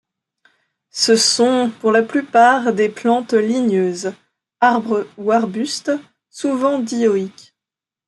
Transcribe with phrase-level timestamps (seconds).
[0.89, 4.11] Ce sont pour la plupart des plantes ligneuses,
[4.59, 5.91] arbres ou arbustes,
[6.31, 7.53] souvent dioïques.